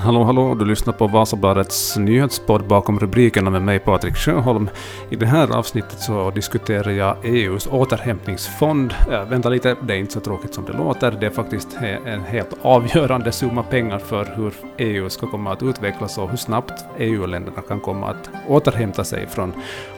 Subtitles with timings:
[0.00, 4.68] Hallå, hallå, du lyssnar på Vasabladets nyhetspodd bakom rubrikerna med mig Patrik Sjöholm.
[5.10, 8.94] I det här avsnittet så diskuterar jag EUs återhämtningsfond.
[9.10, 11.10] Äh, vänta lite, det är inte så tråkigt som det låter.
[11.10, 16.18] Det är faktiskt en helt avgörande summa pengar för hur EU ska komma att utvecklas
[16.18, 19.52] och hur snabbt EU-länderna kan komma att återhämta sig från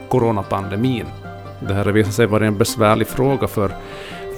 [0.09, 1.05] coronapandemin.
[1.59, 3.71] Det här har visat sig vara en besvärlig fråga för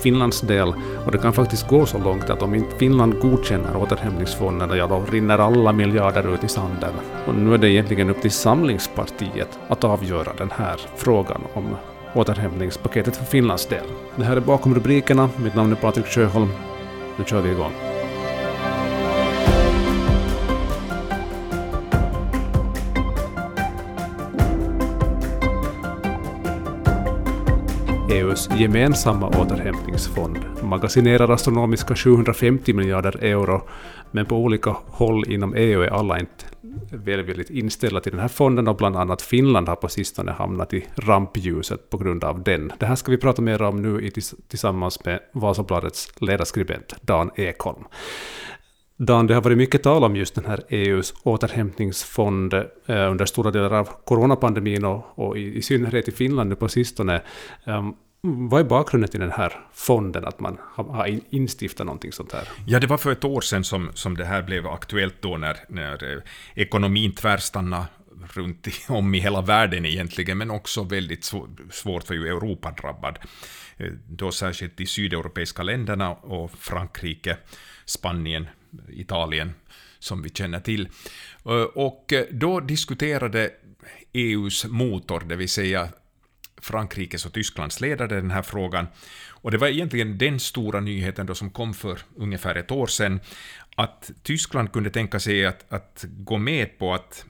[0.08, 0.74] Finlands del
[1.06, 5.04] och det kan faktiskt gå så långt att om inte Finland godkänner återhämtningsfonderna, ja då
[5.12, 6.94] rinner alla miljarder ut i sanden.
[7.28, 11.76] Och nu är det egentligen upp till Samlingspartiet att avgöra den här frågan om
[12.14, 13.86] återhämtningspaketet för Finlands del.
[14.16, 15.30] Det här är bakom rubrikerna.
[15.38, 16.50] Mitt namn är Patrik Sjöholm.
[17.18, 17.97] Nu kör vi igång.
[28.38, 33.62] EUs gemensamma återhämtningsfond magasinerar astronomiska 750 miljarder euro,
[34.12, 36.46] men på olika håll inom EU är alla inte
[36.92, 40.86] välvilligt inställda till den här fonden och bland annat Finland har på sistone hamnat i
[40.96, 42.72] rampljuset på grund av den.
[42.80, 44.12] Det här ska vi prata mer om nu
[44.48, 47.84] tillsammans med Vasabladets ledarskribent Dan Ekholm.
[48.98, 53.52] Dan, det har varit mycket tal om just den här EUs återhämtningsfond eh, under stora
[53.52, 57.22] delar av coronapandemin och, och i, i, synnerhet i Finland nu på sistone.
[57.66, 57.96] Um,
[58.28, 62.48] vad är bakgrunden till den här fonden, att man har instiftat någonting sånt här?
[62.66, 65.58] Ja, det var för ett år sedan som, som det här blev aktuellt då när,
[65.70, 66.22] när eh,
[66.56, 67.86] ekonomin tvärstannade
[68.34, 71.34] runt i, om i hela världen egentligen, men också väldigt
[71.72, 73.20] svårt för ju Europa drabbad.
[73.78, 77.38] Eh, då särskilt de sydeuropeiska länderna och Frankrike,
[77.86, 78.48] Spanien,
[78.90, 79.54] Italien,
[80.00, 80.90] som vi känner till.
[81.46, 83.50] Eh, och då diskuterade
[84.14, 85.90] EUs motor, det vill säga
[86.62, 88.88] Frankrikes och Tysklands ledare den här frågan.
[89.30, 93.20] Och det var egentligen den stora nyheten då som kom för ungefär ett år sedan,
[93.76, 97.26] att Tyskland kunde tänka sig att, att gå med på att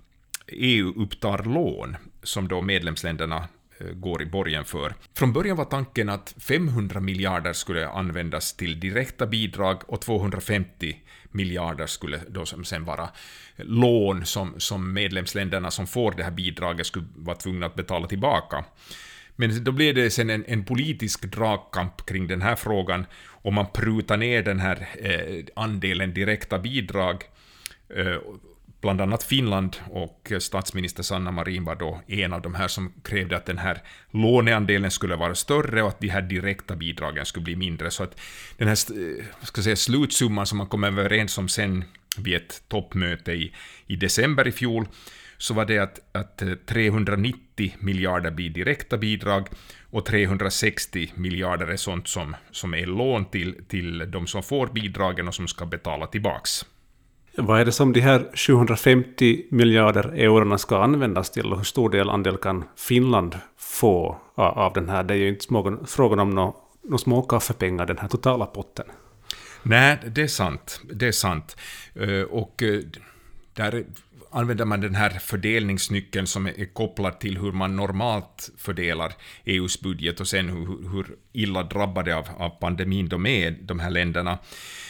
[0.48, 3.48] EU upptar lån som då medlemsländerna
[3.80, 4.94] eh, går i borgen för.
[5.14, 10.98] Från början var tanken att 500 miljarder skulle användas till direkta bidrag och 250
[11.32, 13.10] miljarder skulle då sen vara
[13.56, 18.66] lån som, som medlemsländerna som får det här bidraget skulle vara tvungna att betala tillbaka.
[19.40, 23.66] Men då blev det sen en, en politisk dragkamp kring den här frågan och man
[23.74, 27.24] prutar ner den här eh, andelen direkta bidrag.
[27.96, 28.18] Eh,
[28.82, 33.38] bland annat Finland och statsminister Sanna Marin var då en av de här som krävde
[33.38, 33.82] att den här
[34.12, 37.92] låneandelen skulle vara större och att de här direkta bidragen skulle bli mindre.
[37.92, 38.20] Så att
[38.58, 38.78] den här
[39.20, 41.84] eh, ska säga, slutsumman som man kom överens om sen
[42.18, 43.54] vid ett toppmöte i,
[43.88, 44.88] i december i fjol
[45.38, 49.48] så var det att, att 390 eh, miljarder blir direkta bidrag
[49.90, 55.28] och 360 miljarder är sånt som, som är lån till, till de som får bidragen
[55.28, 56.66] och som ska betala tillbaks.
[57.40, 61.90] Vad är det som de här 750 miljarder eurona ska användas till och hur stor
[61.90, 65.04] del andel kan Finland få av den här?
[65.04, 68.86] Det är ju inte frågan om några no små kaffepengar, den här totala potten.
[69.64, 70.82] Nej, det är sant.
[70.94, 71.58] Det är sant.
[71.96, 72.80] Eh, och eh,
[73.54, 73.86] där
[74.32, 79.14] använder man den här fördelningsnyckeln som är kopplad till hur man normalt fördelar
[79.46, 83.90] EUs budget och sen hur, hur illa drabbade av, av pandemin de är, de här
[83.90, 84.38] länderna.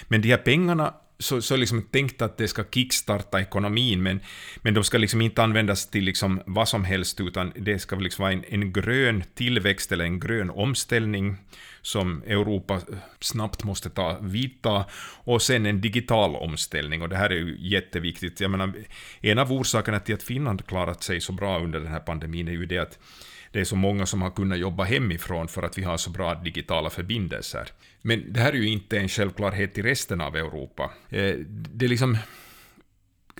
[0.07, 4.19] Men de här pengarna så, så liksom tänkt att det ska kickstarta ekonomin, men,
[4.61, 8.23] men de ska liksom inte användas till liksom vad som helst, utan det ska liksom
[8.23, 11.35] vara en, en grön tillväxt eller en grön omställning
[11.81, 14.85] som Europa eh, snabbt måste ta, vidta,
[15.23, 18.41] och sen en digital omställning, och det här är ju jätteviktigt.
[18.41, 18.73] Jag menar,
[19.21, 22.51] en av orsakerna till att Finland klarat sig så bra under den här pandemin är
[22.51, 22.99] ju det att
[23.51, 26.35] det är så många som har kunnat jobba hemifrån för att vi har så bra
[26.35, 27.67] digitala förbindelser.
[28.01, 30.91] Men det här är ju inte en självklarhet i resten av Europa.
[31.09, 32.17] Eh, det är liksom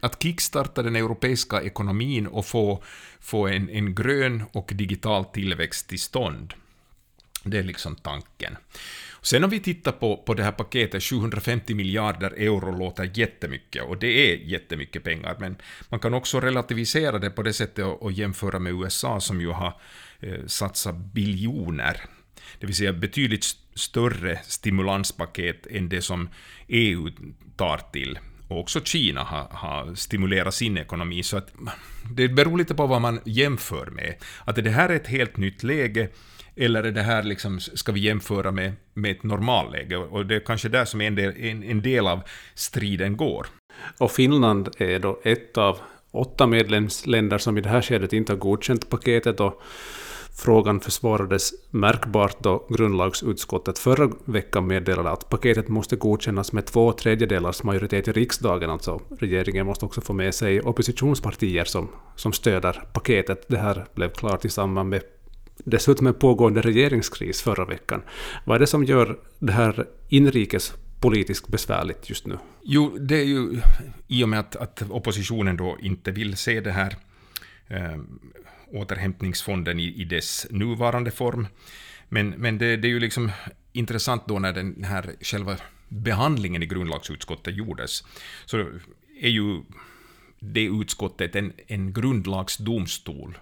[0.01, 2.84] att kickstarta den europeiska ekonomin och få,
[3.19, 6.53] få en, en grön och digital tillväxt till stånd.
[7.44, 8.57] Det är liksom tanken.
[9.27, 13.97] Sen om vi tittar på, på det här paketet, 750 miljarder euro låter jättemycket, och
[13.97, 15.56] det är jättemycket pengar, men
[15.89, 19.50] man kan också relativisera det på det sättet och, och jämföra med USA som ju
[19.50, 19.74] har
[20.19, 22.01] eh, satsat biljoner.
[22.59, 23.45] Det vill säga betydligt
[23.75, 26.29] större stimulanspaket än det som
[26.68, 27.12] EU
[27.56, 28.19] tar till.
[28.47, 31.53] Och också Kina har, har stimulerat sin ekonomi, så att
[32.15, 34.15] det beror lite på vad man jämför med.
[34.45, 36.09] Att det här är ett helt nytt läge,
[36.57, 39.98] eller är det här liksom, ska vi jämföra med, med ett normalläge?
[39.98, 42.21] Och det är kanske där som en del, en, en del av
[42.54, 43.48] striden går.
[44.00, 45.80] Och Finland är då ett av
[46.12, 49.62] åtta medlemsländer som i det här skedet inte har godkänt paketet och
[50.39, 57.63] Frågan försvarades märkbart då grundlagsutskottet förra veckan meddelade att paketet måste godkännas med två tredjedelars
[57.63, 58.69] majoritet i riksdagen.
[58.69, 63.45] Alltså regeringen måste också få med sig oppositionspartier som, som stöder paketet.
[63.48, 65.01] Det här blev klart i samband med
[65.65, 68.01] dessutom en pågående regeringskris förra veckan.
[68.45, 72.38] Vad är det som gör det här inrikespolitiskt besvärligt just nu?
[72.63, 73.62] Jo, det är ju
[74.07, 76.95] i och med att, att oppositionen då inte vill se det här
[77.68, 77.98] eh,
[78.71, 81.48] återhämtningsfonden i, i dess nuvarande form.
[82.10, 83.31] Men, men det, det är ju liksom
[83.71, 85.57] intressant då när den här själva
[85.89, 88.03] behandlingen i grundlagsutskottet gjordes,
[88.45, 88.57] så
[89.21, 89.62] är ju
[90.39, 93.38] det utskottet en, en grundlagsdomstol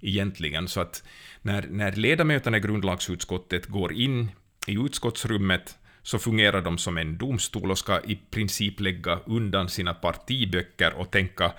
[0.00, 0.68] egentligen.
[0.68, 1.02] Så att
[1.42, 4.30] när, när ledamöterna i grundlagsutskottet går in
[4.66, 9.94] i utskottsrummet så fungerar de som en domstol och ska i princip lägga undan sina
[9.94, 11.52] partiböcker och tänka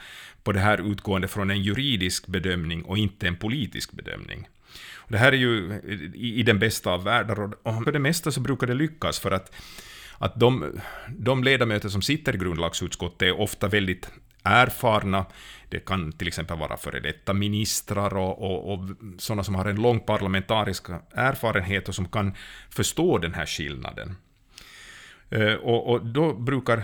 [0.44, 4.48] på det här utgående från en juridisk bedömning och inte en politisk bedömning.
[5.08, 5.82] Det här är ju
[6.16, 9.32] i, i den bästa av världar och för det mesta så brukar det lyckas för
[9.32, 9.56] att,
[10.18, 10.80] att de,
[11.18, 14.10] de ledamöter som sitter i grundlagsutskottet är ofta väldigt
[14.44, 15.26] erfarna.
[15.70, 18.80] Det kan till exempel vara före detta ministrar och, och, och
[19.18, 22.34] sådana som har en lång parlamentarisk erfarenhet och som kan
[22.70, 24.16] förstå den här skillnaden.
[25.30, 26.84] Eh, och, och då brukar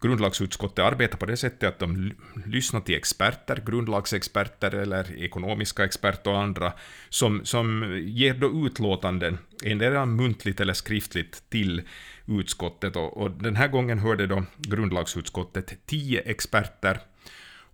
[0.00, 2.12] grundlagsutskottet arbetar på det sättet att de
[2.46, 6.72] lyssnar till experter, grundlagsexperter eller ekonomiska experter och andra,
[7.08, 11.82] som, som ger då utlåtanden, endera muntligt eller skriftligt, till
[12.26, 12.96] utskottet.
[12.96, 17.00] Och, och den här gången hörde då grundlagsutskottet tio experter,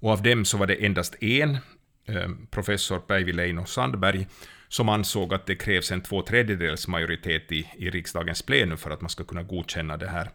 [0.01, 1.59] och av dem så var det endast en,
[2.07, 4.27] eh, professor Päivi Leino Sandberg,
[4.69, 9.01] som ansåg att det krävs en två tredjedels majoritet i, i riksdagens plenum för att
[9.01, 10.31] man ska kunna godkänna det här,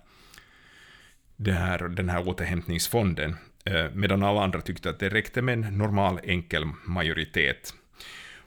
[1.44, 3.36] det här, den här återhämtningsfonden,
[3.66, 7.74] eh, medan alla andra tyckte att det räckte med en normal enkel majoritet.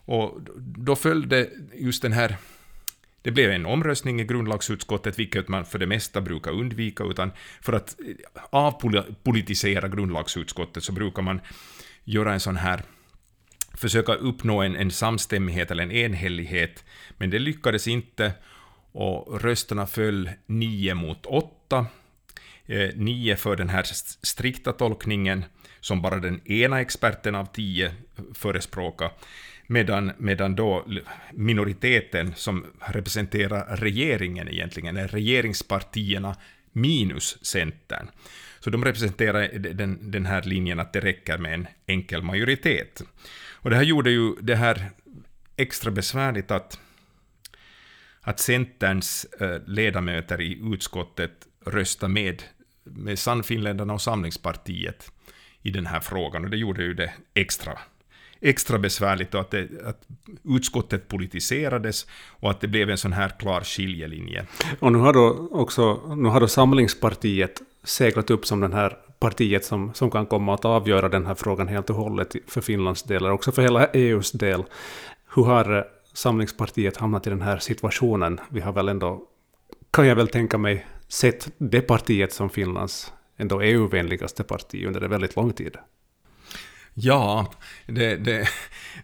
[0.07, 2.37] Och då följde just den här
[3.23, 7.73] det blev en omröstning i grundlagsutskottet, vilket man för det mesta brukar undvika, utan för
[7.73, 7.97] att
[8.51, 11.41] avpolitisera grundlagsutskottet så brukar man
[12.05, 12.83] göra en sån här
[13.75, 16.85] försöka uppnå en, en samstämmighet eller en enhällighet,
[17.19, 18.33] men det lyckades inte
[18.93, 21.87] och rösterna föll 9 mot 8
[22.67, 23.83] Eh, nio för den här
[24.23, 25.45] strikta tolkningen,
[25.81, 27.95] som bara den ena experten av tio
[28.35, 29.11] förespråkar,
[29.67, 30.87] medan, medan då
[31.33, 36.37] minoriteten som representerar regeringen egentligen är regeringspartierna
[36.73, 38.09] minus Centern.
[38.61, 43.03] Så de representerar den, den här linjen att det räcker med en enkel majoritet.
[43.53, 44.91] Och det här gjorde ju det här
[45.57, 46.79] extra besvärligt att,
[48.21, 52.43] att Centerns eh, ledamöter i utskottet röstade med,
[52.85, 55.11] med Sannfinländarna och Samlingspartiet
[55.63, 57.79] i den här frågan, och det gjorde ju det extra
[58.45, 60.03] extra besvärligt och att, det, att
[60.45, 64.47] utskottet politiserades och att det blev en sån här klar skiljelinje.
[64.81, 69.65] Och nu har då också nu har då Samlingspartiet seglat upp som den här partiet
[69.65, 73.17] som, som kan komma att avgöra den här frågan helt och hållet för Finlands del,
[73.17, 74.65] eller också för hela EUs del.
[75.35, 75.83] Hur har eh,
[76.13, 78.41] Samlingspartiet hamnat i den här situationen?
[78.49, 79.23] Vi har väl ändå,
[79.91, 85.11] kan jag väl tänka mig, sett det partiet som Finlands ändå EU-vänligaste parti under en
[85.11, 85.77] väldigt lång tid.
[86.95, 87.53] Ja,
[87.87, 88.49] det, det,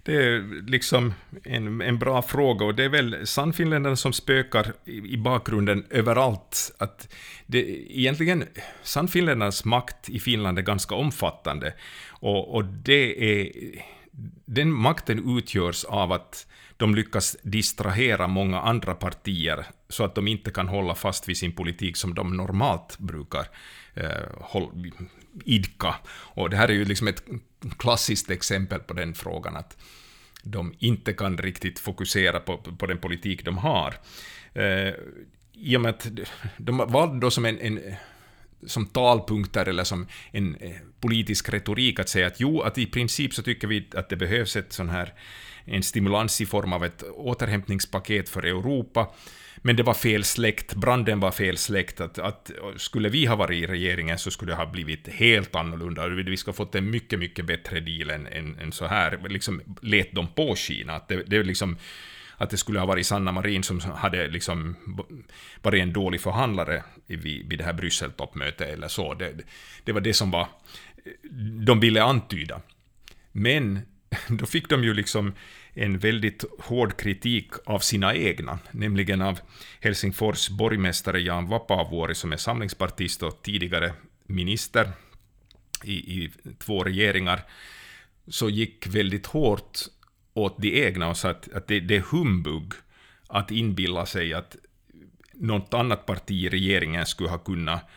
[0.05, 1.15] det är liksom
[1.45, 6.73] en, en bra fråga och det är väl Sannfinländarna som spökar i, i bakgrunden överallt.
[6.79, 7.15] Att
[7.47, 7.59] det,
[7.99, 8.45] egentligen,
[8.83, 11.75] Sannfinländarnas makt i Finland är ganska omfattande
[12.09, 13.53] och, och det är,
[14.45, 16.47] den makten utgörs av att
[16.81, 21.53] de lyckas distrahera många andra partier så att de inte kan hålla fast vid sin
[21.53, 23.47] politik som de normalt brukar
[23.95, 24.63] eh,
[25.45, 25.95] idka.
[26.11, 27.23] Och det här är ju liksom ett
[27.79, 29.77] klassiskt exempel på den frågan, att
[30.43, 33.95] de inte kan riktigt fokusera på, på den politik de har.
[34.55, 34.95] Eh,
[35.53, 36.07] I och med att
[36.57, 37.81] de valde då som en, en
[38.67, 43.35] som talpunkter eller som en eh, politisk retorik att säga att jo, att i princip
[43.35, 45.15] så tycker vi att det behövs ett sån här
[45.71, 49.11] en stimulans i form av ett återhämtningspaket för Europa,
[49.63, 52.01] men det var fel släkt, branden var fel släkt.
[52.01, 56.09] Att, att, skulle vi ha varit i regeringen så skulle det ha blivit helt annorlunda.
[56.09, 59.29] Vi skulle ha fått en mycket, mycket bättre deal än, än, än så här.
[59.29, 61.77] Liksom lät dem påskina att det, det liksom
[62.37, 64.77] att det skulle ha varit Sanna Marin som hade liksom
[65.63, 69.15] varit en dålig förhandlare vid, vid det här Brysseltoppmötet eller så.
[69.15, 69.33] Det,
[69.85, 70.49] det var det som var,
[71.67, 72.61] de ville antyda.
[73.33, 73.81] Men
[74.29, 75.33] då fick de ju liksom
[75.73, 79.41] en väldigt hård kritik av sina egna, nämligen av
[79.81, 83.93] Helsingfors borgmästare Jan Vapaavuori som är samlingspartist och tidigare
[84.27, 84.93] minister
[85.85, 87.43] i, i två regeringar,
[88.29, 89.79] så gick väldigt hårt
[90.35, 92.73] åt de egna och sa att, att det, det är humbug
[93.29, 94.57] att inbilla sig att
[95.33, 97.91] något annat parti i regeringen skulle ha kunnat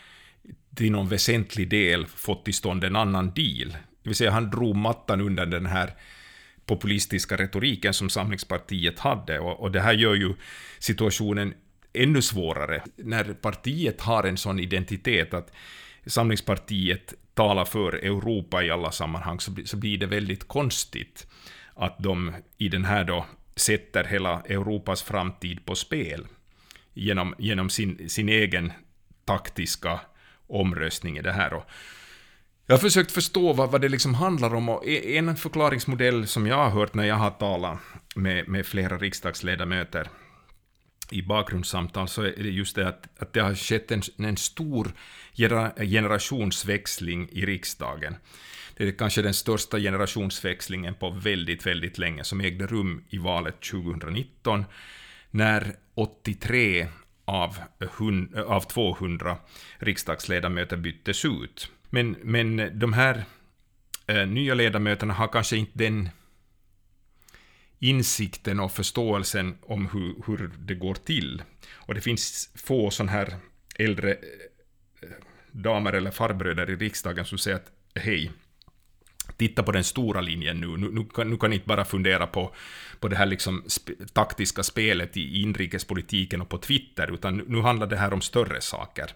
[0.75, 3.77] till någon väsentlig del fått till stånd en annan deal.
[4.03, 5.93] Det vill säga han drog mattan under den här
[6.65, 10.33] populistiska retoriken som Samlingspartiet hade och, och det här gör ju
[10.79, 11.53] situationen
[11.93, 12.83] ännu svårare.
[12.95, 15.51] När partiet har en sån identitet att
[16.05, 21.27] Samlingspartiet talar för Europa i alla sammanhang så, så blir det väldigt konstigt
[21.73, 26.27] att de i den här då sätter hela Europas framtid på spel
[26.93, 28.71] genom, genom sin, sin egen
[29.25, 29.99] taktiska
[30.47, 31.53] omröstning i det här.
[31.53, 31.69] Och
[32.65, 36.47] jag har försökt förstå vad, vad det liksom handlar om och e, en förklaringsmodell som
[36.47, 37.79] jag har hört när jag har talat
[38.15, 40.09] med, med flera riksdagsledamöter
[41.11, 44.91] i bakgrundssamtal så är det just det att, att det har skett en, en stor
[45.77, 48.15] generationsväxling i riksdagen.
[48.77, 53.61] Det är kanske den största generationsväxlingen på väldigt, väldigt länge som ägde rum i valet
[53.61, 54.65] 2019
[55.31, 56.87] när 83
[57.25, 57.57] av,
[58.47, 59.37] av 200
[59.77, 61.71] riksdagsledamöter byttes ut.
[61.93, 63.25] Men, men de här
[64.07, 66.09] eh, nya ledamöterna har kanske inte den
[67.79, 71.43] insikten och förståelsen om hur, hur det går till.
[71.73, 73.35] Och det finns få sådana här
[73.75, 75.09] äldre eh,
[75.51, 78.31] damer eller farbröder i riksdagen som säger att hej,
[79.37, 80.77] titta på den stora linjen nu.
[80.77, 82.55] Nu, nu, kan, nu kan ni inte bara fundera på,
[82.99, 87.87] på det här liksom sp taktiska spelet i inrikespolitiken och på Twitter, utan nu handlar
[87.87, 89.11] det här om större saker.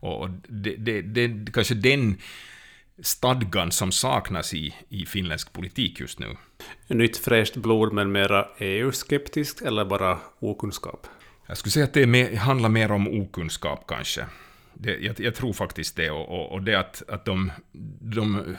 [0.00, 2.18] Och det, det, det kanske den
[3.02, 6.36] stadgan som saknas i, i finländsk politik just nu.
[6.86, 11.06] Nytt fräscht blod men mera EU-skeptiskt eller bara okunskap?
[11.46, 14.26] Jag skulle säga att det mer, handlar mer om okunskap kanske.
[14.74, 17.52] Det, jag, jag, tror faktiskt det och, och, och det att, att de,
[18.00, 18.56] de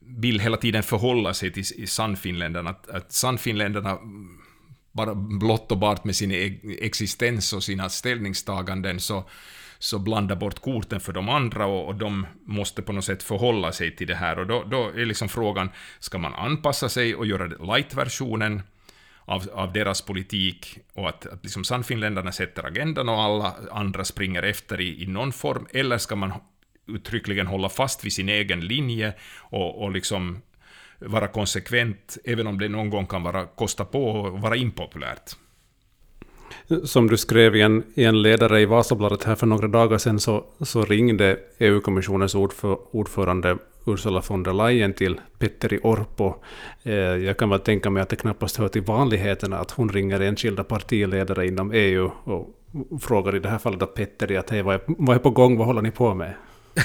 [0.00, 3.98] vill hela tiden förhålla sig till Sannfinländarna, att, att Sannfinländarna
[4.92, 9.24] bara blott och bart med sin e-, existens och sina ställningstaganden så,
[9.78, 13.72] så blandar bort korten för de andra och, och de måste på något sätt förhålla
[13.72, 14.38] sig till det här.
[14.38, 18.62] Och då, då är liksom frågan, ska man anpassa sig och göra light-versionen
[19.24, 24.42] av, av deras politik och att, att liksom Sannfinländarna sätter agendan och alla andra springer
[24.42, 26.32] efter i, i någon form, eller ska man
[26.86, 30.42] uttryckligen hålla fast vid sin egen linje och, och liksom
[30.98, 35.36] vara konsekvent, även om det någon gång kan vara, kosta på och vara impopulärt.
[36.84, 40.20] Som du skrev i en, i en ledare i Vasabladet här för några dagar sedan
[40.20, 46.34] så, så ringde EU-kommissionens ordför, ordförande Ursula von der Leyen till Petteri Orpo.
[46.82, 50.20] Eh, jag kan väl tänka mig att det knappast hör till vanligheterna att hon ringer
[50.20, 52.54] enskilda partiledare inom EU och
[53.00, 55.56] frågar i det här fallet att Petteri att hej, vad är, vad är på gång,
[55.56, 56.34] vad håller ni på med?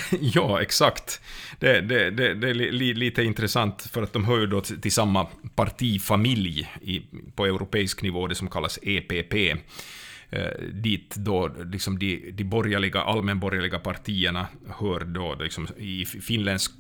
[0.20, 1.22] ja, exakt.
[1.60, 4.92] Det, det, det, det är li, lite intressant för att de hör ju då till,
[4.92, 7.02] samma partifamilj i,
[7.36, 9.34] på europeisk nivå, det som kallas EPP.
[10.30, 14.48] Eh, dit då liksom de, de borgerliga, allmänborgerliga partierna
[14.80, 16.72] hör då liksom, i finländsk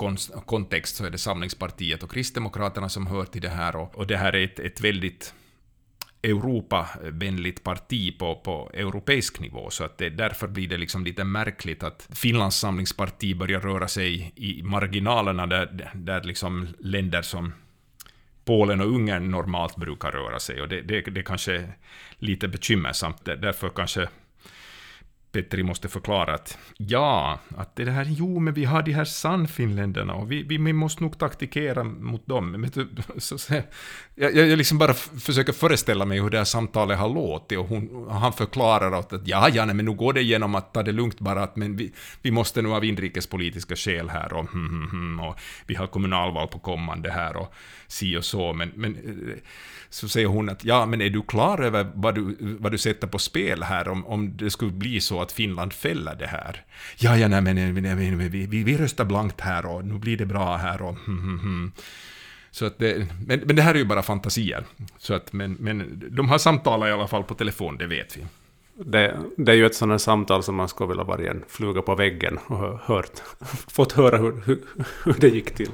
[0.45, 4.17] kontext så är det Samlingspartiet och Kristdemokraterna som hör till det här och, och det
[4.17, 5.33] här är ett, ett väldigt
[6.23, 11.83] Europavänligt parti på, på europeisk nivå, så att det, därför blir det liksom lite märkligt
[11.83, 17.53] att Finlands samlingsparti börjar röra sig i marginalerna där, där liksom länder som
[18.45, 21.73] Polen och Ungern normalt brukar röra sig, och det, det, det kanske är
[22.17, 24.07] lite bekymmersamt, därför kanske
[25.33, 30.13] Petri måste förklara att ja, att det här, jo, men vi har de här Sannfinländarna
[30.13, 32.51] och vi, vi, vi måste nog taktikera mot dem.
[32.51, 32.71] Men,
[33.17, 33.61] så, så,
[34.15, 38.07] jag, jag liksom bara försöker föreställa mig hur det här samtalet har låtit och hon,
[38.09, 40.91] han förklarar att, att ja, ja, nej, men nu går det igenom att ta det
[40.91, 44.89] lugnt bara att men vi, vi måste nu av inrikespolitiska skäl här och, hmm, hmm,
[44.89, 47.53] hmm, och vi har kommunalval på kommande här och
[47.87, 49.37] si och så, men, men eh,
[49.89, 53.07] så säger hon att ja, men är du klar över vad du, vad du sätter
[53.07, 56.65] på spel här om, om det skulle bli så att Finland fäller det här?
[56.97, 59.93] Ja, ja, nej, men, eh, nej, men vi, vi, vi röstar blankt här och nu
[59.93, 61.71] blir det bra här och hmm, hmm, hmm.
[62.53, 64.63] Så att det, men, men det här är ju bara fantasier.
[64.97, 68.25] Så att, men, men de har samtalat i alla fall på telefon, det vet vi.
[68.75, 71.95] Det, det, är ju ett sådant samtal som man skulle vilja vara en fluga på
[71.95, 73.19] väggen och hört,
[73.71, 74.59] fått höra hur, hur,
[75.05, 75.69] hur det gick till.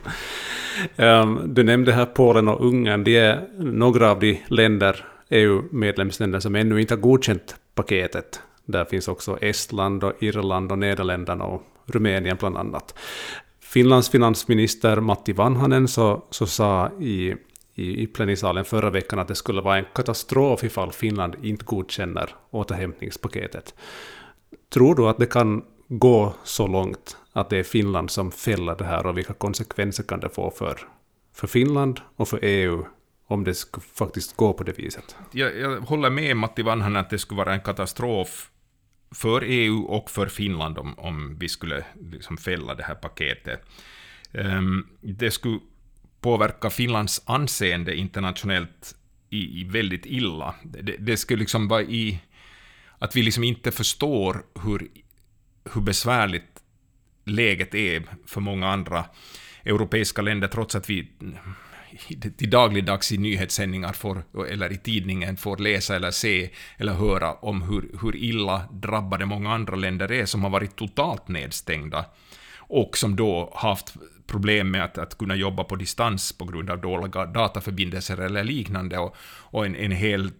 [0.95, 3.03] Um, du nämnde här Polen och Ungern.
[3.03, 8.41] De är några av de länder, EU-medlemsländer som ännu inte har godkänt paketet.
[8.65, 12.95] Där finns också Estland, och Irland och Nederländerna och Rumänien bland annat.
[13.69, 17.35] Finlands finansminister Matti Vanhanen så, så sa i
[17.79, 22.35] i, i plenisalen förra veckan att det skulle vara en katastrof ifall Finland inte godkänner
[22.49, 23.75] återhämtningspaketet.
[24.73, 28.85] Tror du att det kan gå så långt att det är Finland som fäller det
[28.85, 30.79] här och vilka konsekvenser kan det få för,
[31.33, 32.85] för Finland och för EU
[33.27, 35.15] om det skulle faktiskt gå på det viset.
[35.31, 38.49] Jag, jag håller med Matti Vanhanen att det skulle vara en katastrof
[39.11, 43.61] för EU och för Finland om, om vi skulle liksom fälla det här paketet.
[44.31, 45.59] Um, det skulle
[46.21, 48.95] påverka Finlands anseende internationellt
[49.29, 50.55] i, i väldigt illa.
[50.63, 52.19] Det, det, skulle liksom vara i...
[52.99, 54.87] Att vi liksom inte förstår hur,
[55.73, 56.63] hur besvärligt
[57.25, 59.05] läget är för många andra
[59.65, 61.11] europeiska länder, trots att vi
[62.37, 67.61] till dagligdags i nyhetssändningar får, eller i tidningen får läsa eller se eller höra om
[67.61, 72.05] hur, hur illa drabbade många andra länder är som har varit totalt nedstängda
[72.57, 73.93] och som då haft
[74.27, 78.97] problem med att, att kunna jobba på distans på grund av dåliga dataförbindelser eller liknande.
[78.97, 80.31] Och, och en, en hel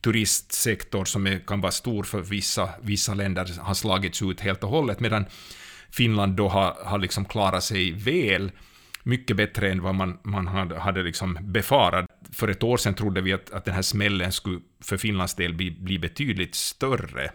[0.00, 4.70] turistsektor som är, kan vara stor för vissa, vissa länder har slagits ut helt och
[4.70, 5.24] hållet medan
[5.90, 8.50] Finland då har, har liksom klarat sig väl
[9.06, 12.06] mycket bättre än vad man, man hade, hade liksom befarat.
[12.32, 15.54] För ett år sedan trodde vi att, att den här smällen skulle för Finlands del
[15.54, 17.30] bli, bli betydligt större.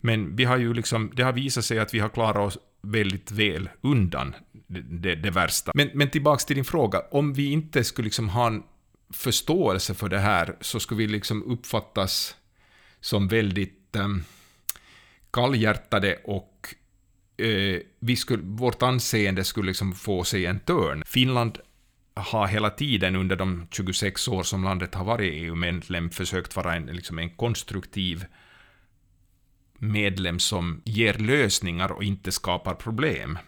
[0.00, 3.30] Men vi har ju liksom, det har visat sig att vi har klarat oss väldigt
[3.30, 4.34] väl undan
[4.66, 5.72] det, det, det värsta.
[5.74, 8.62] Men, men tillbaks till din fråga, om vi inte skulle liksom ha en
[9.10, 12.36] förståelse för det här så skulle vi liksom uppfattas
[13.00, 14.24] som väldigt um,
[15.30, 16.74] kallhjärtade och
[17.36, 21.02] eh, vi skulle, vårt anseende skulle liksom få sig en törn.
[21.06, 21.58] Finland
[22.14, 26.86] har hela tiden under de 26 år som landet har varit EU-medlem försökt vara en,
[26.86, 28.24] liksom en konstruktiv
[29.78, 33.38] medlem som ger lösningar och inte skapar problem.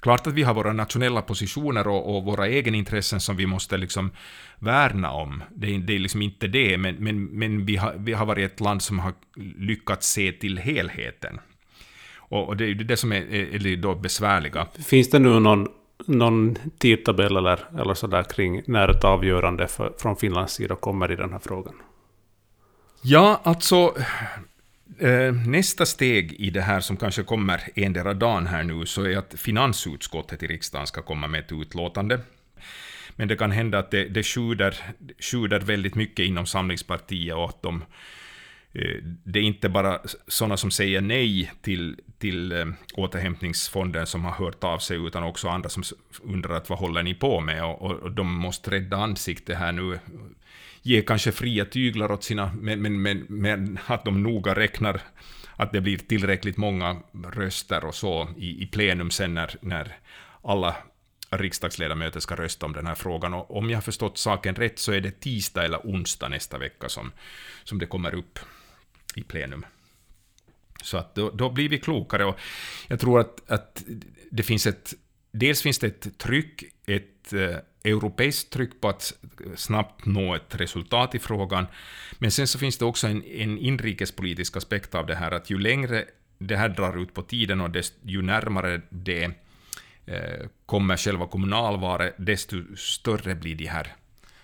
[0.00, 4.10] Klart att vi har våra nationella positioner och, och våra egenintressen som vi måste liksom
[4.58, 5.42] värna om.
[5.54, 8.52] Det är, det är liksom inte det, men, men, men vi, har, vi har varit
[8.52, 9.12] ett land som har
[9.56, 11.40] lyckats se till helheten.
[12.30, 14.66] Och, det är det som är, är, är då besvärliga.
[14.86, 15.68] Finns det nu någon,
[16.06, 21.16] någon tidtabell eller, eller sådär kring när ett avgörande för, från Finlands sida kommer i
[21.16, 21.74] den här frågan?
[23.02, 23.94] Ja, alltså
[24.98, 29.16] Eh, nästa steg i det här som kanske kommer endera dagen här nu, så är
[29.16, 32.20] att finansutskottet i riksdagen ska komma med ett utlåtande.
[33.16, 34.76] Men det kan hända att det, det sjuder,
[35.18, 37.84] sjuder väldigt mycket inom Samlingspartiet och att de
[38.72, 44.32] Eh, det är inte bara sådana som säger nej till, till eh, återhämtningsfonden som har
[44.32, 45.82] hört av sig, utan också andra som
[46.22, 47.64] undrar att vad håller ni på med?
[47.64, 49.98] Och, och de måste rädda ansiktet här nu
[50.82, 55.00] ge kanske fria tyglar åt sina, men, men, men, men att de noga räknar
[55.56, 56.96] att det blir tillräckligt många
[57.32, 59.96] röster och så i, i plenum sen när, när
[60.42, 60.76] alla
[61.30, 63.34] riksdagsledamöter ska rösta om den här frågan.
[63.34, 66.88] Och om jag har förstått saken rätt så är det tisdag eller onsdag nästa vecka
[66.88, 67.12] som,
[67.64, 68.38] som det kommer upp
[69.14, 69.64] i plenum.
[70.82, 72.38] Så att då, då blir vi klokare och
[72.88, 73.84] jag tror att, att
[74.30, 74.94] det finns ett...
[75.32, 79.12] Dels finns det ett tryck, ett eh, europeiskt tryck på att
[79.56, 81.66] snabbt nå ett resultat i frågan.
[82.18, 85.58] Men sen så finns det också en, en inrikespolitisk aspekt av det här, att ju
[85.58, 86.04] längre
[86.38, 89.30] det här drar ut på tiden och desto, ju närmare det
[90.06, 93.96] eh, kommer själva kommunalvalet, desto större blir de här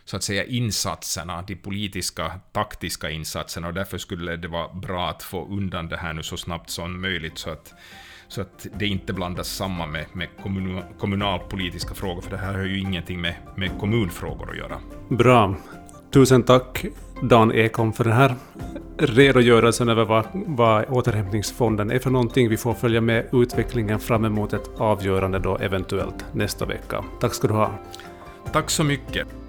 [0.07, 5.23] så att säga insatserna, de politiska, taktiska insatserna, och därför skulle det vara bra att
[5.23, 7.75] få undan det här nu så snabbt som möjligt, så att
[8.29, 12.65] så att det inte blandas samman med, med kommun, kommunalpolitiska frågor, för det här har
[12.65, 14.79] ju ingenting med, med kommunfrågor att göra.
[15.09, 15.57] Bra.
[16.11, 16.85] Tusen tack
[17.23, 18.35] Dan Ekholm för den här
[18.99, 22.49] redogörelsen över vad, vad återhämtningsfonden är för någonting.
[22.49, 27.05] Vi får följa med utvecklingen fram emot ett avgörande då eventuellt nästa vecka.
[27.21, 27.79] Tack ska du ha.
[28.53, 29.46] Tack så mycket.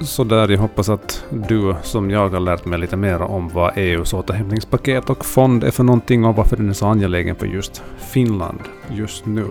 [0.00, 4.12] Sådär, jag hoppas att du som jag har lärt mig lite mer om vad EUs
[4.12, 8.60] återhämtningspaket och fond är för någonting och varför den är så angelägen för just Finland
[8.88, 9.44] just nu.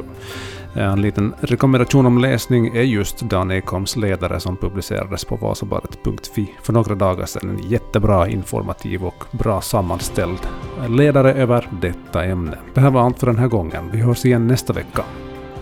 [0.75, 6.53] Eh, en liten rekommendation om läsning är just Dan Ekholms ledare som publicerades på vasabaret.fi
[6.63, 7.49] för några dagar sedan.
[7.49, 10.39] En jättebra, informativ och bra sammanställd
[10.88, 12.57] ledare över detta ämne.
[12.73, 13.89] Det här var allt för den här gången.
[13.91, 15.03] Vi hörs igen nästa vecka.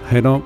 [0.06, 0.42] Hej då!